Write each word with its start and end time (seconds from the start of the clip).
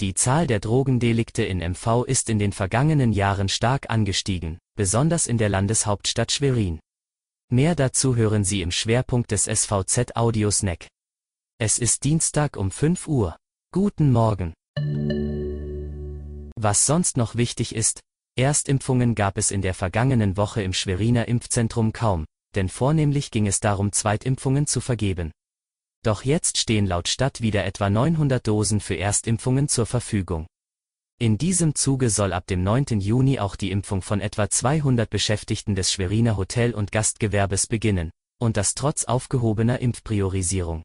Die 0.00 0.14
Zahl 0.14 0.46
der 0.46 0.60
Drogendelikte 0.60 1.44
in 1.44 1.58
MV 1.58 2.04
ist 2.06 2.30
in 2.30 2.38
den 2.38 2.52
vergangenen 2.52 3.12
Jahren 3.12 3.50
stark 3.50 3.90
angestiegen, 3.90 4.58
besonders 4.74 5.26
in 5.26 5.36
der 5.36 5.50
Landeshauptstadt 5.50 6.32
Schwerin. 6.32 6.80
Mehr 7.52 7.74
dazu 7.74 8.16
hören 8.16 8.42
Sie 8.42 8.62
im 8.62 8.70
Schwerpunkt 8.70 9.30
des 9.30 9.44
SVZ 9.44 10.16
Audio 10.16 10.50
Snack. 10.50 10.86
Es 11.58 11.76
ist 11.76 12.04
Dienstag 12.04 12.56
um 12.56 12.70
5 12.70 13.08
Uhr. 13.08 13.36
Guten 13.74 14.10
Morgen. 14.10 14.54
Was 16.56 16.86
sonst 16.86 17.18
noch 17.18 17.34
wichtig 17.34 17.74
ist, 17.74 18.00
Erstimpfungen 18.38 19.14
gab 19.14 19.36
es 19.36 19.50
in 19.50 19.60
der 19.60 19.74
vergangenen 19.74 20.38
Woche 20.38 20.62
im 20.62 20.72
Schweriner 20.72 21.28
Impfzentrum 21.28 21.92
kaum, 21.92 22.24
denn 22.54 22.70
vornehmlich 22.70 23.30
ging 23.30 23.46
es 23.46 23.60
darum, 23.60 23.92
Zweitimpfungen 23.92 24.66
zu 24.66 24.80
vergeben. 24.80 25.30
Doch 26.02 26.24
jetzt 26.24 26.56
stehen 26.56 26.86
laut 26.86 27.08
Stadt 27.08 27.42
wieder 27.42 27.64
etwa 27.64 27.90
900 27.90 28.46
Dosen 28.46 28.80
für 28.80 28.96
Erstimpfungen 28.96 29.68
zur 29.68 29.84
Verfügung. 29.84 30.46
In 31.18 31.36
diesem 31.36 31.74
Zuge 31.74 32.08
soll 32.08 32.32
ab 32.32 32.46
dem 32.46 32.62
9. 32.62 33.00
Juni 33.00 33.38
auch 33.38 33.54
die 33.54 33.70
Impfung 33.70 34.00
von 34.00 34.22
etwa 34.22 34.48
200 34.48 35.10
Beschäftigten 35.10 35.74
des 35.74 35.92
Schweriner 35.92 36.38
Hotel- 36.38 36.72
und 36.72 36.92
Gastgewerbes 36.92 37.66
beginnen, 37.66 38.10
und 38.40 38.56
das 38.56 38.74
trotz 38.74 39.04
aufgehobener 39.04 39.80
Impfpriorisierung. 39.80 40.82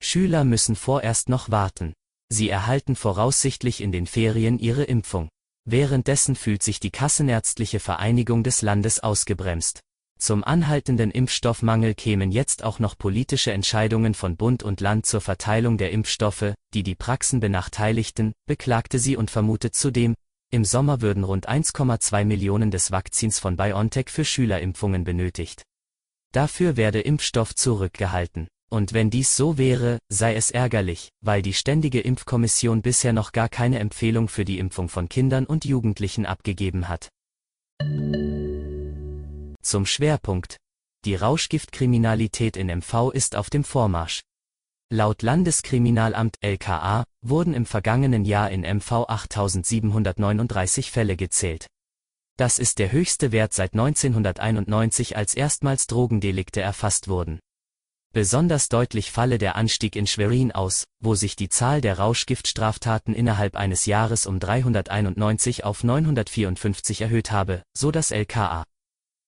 Schüler 0.00 0.44
müssen 0.44 0.76
vorerst 0.76 1.28
noch 1.28 1.50
warten. 1.50 1.94
Sie 2.28 2.48
erhalten 2.48 2.94
voraussichtlich 2.94 3.80
in 3.80 3.90
den 3.90 4.06
Ferien 4.06 4.60
ihre 4.60 4.84
Impfung. 4.84 5.28
Währenddessen 5.64 6.36
fühlt 6.36 6.62
sich 6.62 6.78
die 6.78 6.90
Kassenärztliche 6.90 7.80
Vereinigung 7.80 8.44
des 8.44 8.62
Landes 8.62 9.00
ausgebremst. 9.00 9.80
Zum 10.18 10.44
anhaltenden 10.44 11.10
Impfstoffmangel 11.10 11.94
kämen 11.94 12.30
jetzt 12.30 12.64
auch 12.64 12.78
noch 12.78 12.96
politische 12.96 13.52
Entscheidungen 13.52 14.14
von 14.14 14.36
Bund 14.36 14.62
und 14.62 14.80
Land 14.80 15.06
zur 15.06 15.20
Verteilung 15.20 15.76
der 15.76 15.90
Impfstoffe, 15.90 16.54
die 16.72 16.82
die 16.82 16.94
Praxen 16.94 17.38
benachteiligten, 17.40 18.32
beklagte 18.46 18.98
sie 18.98 19.16
und 19.16 19.30
vermutet 19.30 19.74
zudem, 19.74 20.14
im 20.50 20.64
Sommer 20.64 21.00
würden 21.00 21.24
rund 21.24 21.48
1,2 21.48 22.24
Millionen 22.24 22.70
des 22.70 22.92
Vakzins 22.92 23.38
von 23.38 23.56
BioNTech 23.56 24.08
für 24.08 24.24
Schülerimpfungen 24.24 25.04
benötigt. 25.04 25.62
Dafür 26.32 26.76
werde 26.76 27.00
Impfstoff 27.00 27.54
zurückgehalten. 27.54 28.48
Und 28.68 28.92
wenn 28.92 29.10
dies 29.10 29.36
so 29.36 29.58
wäre, 29.58 29.98
sei 30.08 30.34
es 30.34 30.50
ärgerlich, 30.50 31.10
weil 31.20 31.40
die 31.40 31.52
Ständige 31.52 32.00
Impfkommission 32.00 32.82
bisher 32.82 33.12
noch 33.12 33.32
gar 33.32 33.48
keine 33.48 33.78
Empfehlung 33.78 34.28
für 34.28 34.44
die 34.44 34.58
Impfung 34.58 34.88
von 34.88 35.08
Kindern 35.08 35.46
und 35.46 35.64
Jugendlichen 35.64 36.26
abgegeben 36.26 36.88
hat. 36.88 37.08
Zum 39.66 39.84
Schwerpunkt. 39.84 40.58
Die 41.04 41.16
Rauschgiftkriminalität 41.16 42.56
in 42.56 42.68
MV 42.68 43.10
ist 43.12 43.34
auf 43.34 43.50
dem 43.50 43.64
Vormarsch. 43.64 44.20
Laut 44.92 45.22
Landeskriminalamt 45.22 46.36
LKA 46.40 47.02
wurden 47.20 47.52
im 47.52 47.66
vergangenen 47.66 48.24
Jahr 48.24 48.48
in 48.52 48.60
MV 48.60 49.08
8739 49.08 50.92
Fälle 50.92 51.16
gezählt. 51.16 51.66
Das 52.36 52.60
ist 52.60 52.78
der 52.78 52.92
höchste 52.92 53.32
Wert 53.32 53.54
seit 53.54 53.72
1991, 53.72 55.16
als 55.16 55.34
erstmals 55.34 55.88
Drogendelikte 55.88 56.60
erfasst 56.60 57.08
wurden. 57.08 57.40
Besonders 58.14 58.68
deutlich 58.68 59.10
falle 59.10 59.38
der 59.38 59.56
Anstieg 59.56 59.96
in 59.96 60.06
Schwerin 60.06 60.52
aus, 60.52 60.84
wo 61.00 61.16
sich 61.16 61.34
die 61.34 61.48
Zahl 61.48 61.80
der 61.80 61.98
Rauschgiftstraftaten 61.98 63.14
innerhalb 63.14 63.56
eines 63.56 63.84
Jahres 63.84 64.26
um 64.26 64.38
391 64.38 65.64
auf 65.64 65.82
954 65.82 67.00
erhöht 67.00 67.32
habe, 67.32 67.64
so 67.76 67.90
das 67.90 68.12
LKA. 68.12 68.64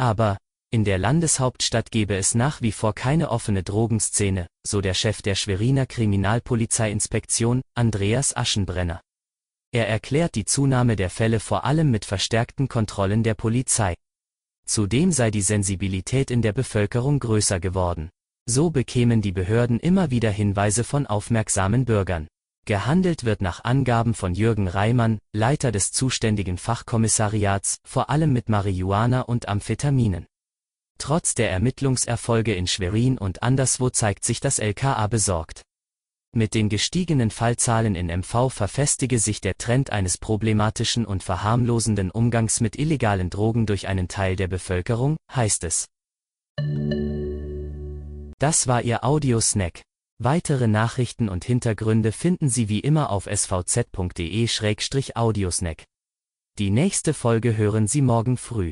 Aber, 0.00 0.38
in 0.70 0.84
der 0.84 0.96
Landeshauptstadt 0.96 1.90
gebe 1.90 2.16
es 2.16 2.34
nach 2.34 2.62
wie 2.62 2.72
vor 2.72 2.94
keine 2.94 3.28
offene 3.28 3.62
Drogenszene, 3.62 4.46
so 4.66 4.80
der 4.80 4.94
Chef 4.94 5.20
der 5.20 5.34
Schweriner 5.34 5.84
Kriminalpolizeiinspektion, 5.84 7.60
Andreas 7.74 8.34
Aschenbrenner. 8.34 9.02
Er 9.72 9.88
erklärt 9.88 10.36
die 10.36 10.46
Zunahme 10.46 10.96
der 10.96 11.10
Fälle 11.10 11.38
vor 11.38 11.64
allem 11.64 11.90
mit 11.90 12.06
verstärkten 12.06 12.66
Kontrollen 12.66 13.22
der 13.22 13.34
Polizei. 13.34 13.94
Zudem 14.64 15.12
sei 15.12 15.30
die 15.30 15.42
Sensibilität 15.42 16.30
in 16.30 16.40
der 16.40 16.54
Bevölkerung 16.54 17.18
größer 17.18 17.60
geworden. 17.60 18.08
So 18.46 18.70
bekämen 18.70 19.20
die 19.20 19.32
Behörden 19.32 19.78
immer 19.78 20.10
wieder 20.10 20.30
Hinweise 20.30 20.82
von 20.82 21.06
aufmerksamen 21.06 21.84
Bürgern. 21.84 22.26
Gehandelt 22.70 23.24
wird 23.24 23.42
nach 23.42 23.64
Angaben 23.64 24.14
von 24.14 24.32
Jürgen 24.32 24.68
Reimann, 24.68 25.18
Leiter 25.32 25.72
des 25.72 25.90
zuständigen 25.90 26.56
Fachkommissariats, 26.56 27.78
vor 27.82 28.10
allem 28.10 28.32
mit 28.32 28.48
Marihuana 28.48 29.22
und 29.22 29.48
Amphetaminen. 29.48 30.26
Trotz 30.96 31.34
der 31.34 31.50
Ermittlungserfolge 31.50 32.54
in 32.54 32.68
Schwerin 32.68 33.18
und 33.18 33.42
anderswo 33.42 33.90
zeigt 33.90 34.24
sich 34.24 34.38
das 34.38 34.60
LKA 34.60 35.08
besorgt. 35.08 35.62
Mit 36.32 36.54
den 36.54 36.68
gestiegenen 36.68 37.32
Fallzahlen 37.32 37.96
in 37.96 38.06
MV 38.06 38.50
verfestige 38.50 39.18
sich 39.18 39.40
der 39.40 39.56
Trend 39.58 39.90
eines 39.90 40.16
problematischen 40.16 41.06
und 41.06 41.24
verharmlosenden 41.24 42.12
Umgangs 42.12 42.60
mit 42.60 42.78
illegalen 42.78 43.30
Drogen 43.30 43.66
durch 43.66 43.88
einen 43.88 44.06
Teil 44.06 44.36
der 44.36 44.46
Bevölkerung, 44.46 45.16
heißt 45.34 45.64
es. 45.64 45.88
Das 48.38 48.68
war 48.68 48.82
Ihr 48.82 49.02
Audiosnack. 49.02 49.82
Weitere 50.22 50.66
Nachrichten 50.66 51.30
und 51.30 51.46
Hintergründe 51.46 52.12
finden 52.12 52.50
Sie 52.50 52.68
wie 52.68 52.80
immer 52.80 53.08
auf 53.08 53.24
svz.de-audiosnack. 53.24 55.84
Die 56.58 56.68
nächste 56.68 57.14
Folge 57.14 57.56
hören 57.56 57.86
Sie 57.86 58.02
morgen 58.02 58.36
früh. 58.36 58.70